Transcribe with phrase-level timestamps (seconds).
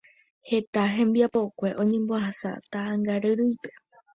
[0.49, 3.69] Heta hembiapokue oñembohasa taʼãngaryrýipe.